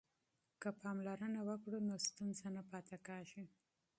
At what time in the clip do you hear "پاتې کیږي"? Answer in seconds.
2.69-3.43